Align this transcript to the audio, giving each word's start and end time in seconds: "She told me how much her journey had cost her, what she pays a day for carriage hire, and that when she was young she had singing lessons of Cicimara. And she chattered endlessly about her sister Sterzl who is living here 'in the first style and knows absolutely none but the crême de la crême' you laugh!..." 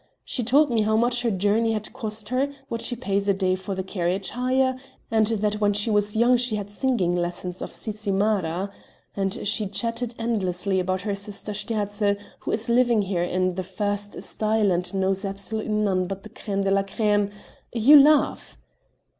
"She 0.25 0.43
told 0.43 0.71
me 0.71 0.81
how 0.81 0.97
much 0.97 1.21
her 1.21 1.29
journey 1.29 1.73
had 1.73 1.93
cost 1.93 2.29
her, 2.29 2.49
what 2.69 2.81
she 2.81 2.95
pays 2.95 3.29
a 3.29 3.35
day 3.35 3.53
for 3.53 3.75
carriage 3.83 4.31
hire, 4.31 4.75
and 5.11 5.27
that 5.27 5.61
when 5.61 5.73
she 5.73 5.91
was 5.91 6.15
young 6.15 6.37
she 6.37 6.55
had 6.55 6.71
singing 6.71 7.15
lessons 7.15 7.61
of 7.61 7.71
Cicimara. 7.71 8.71
And 9.15 9.47
she 9.47 9.67
chattered 9.67 10.15
endlessly 10.17 10.79
about 10.79 11.01
her 11.01 11.13
sister 11.13 11.53
Sterzl 11.53 12.17
who 12.39 12.51
is 12.51 12.67
living 12.67 13.03
here 13.03 13.21
'in 13.21 13.53
the 13.53 13.61
first 13.61 14.23
style 14.23 14.71
and 14.71 14.91
knows 14.95 15.23
absolutely 15.23 15.71
none 15.73 16.07
but 16.07 16.23
the 16.23 16.29
crême 16.29 16.63
de 16.63 16.71
la 16.71 16.81
crême' 16.81 17.31
you 17.71 17.99
laugh!..." 18.01 18.57